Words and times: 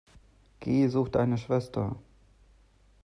Geh, 0.59 0.87
such 0.89 1.09
deine 1.11 1.37
Schwester! 1.37 1.95